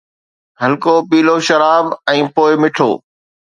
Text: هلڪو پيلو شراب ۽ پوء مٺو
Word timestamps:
هلڪو 0.61 0.93
پيلو 1.09 1.35
شراب 1.47 1.85
۽ 2.17 2.19
پوء 2.35 2.51
مٺو 2.65 2.91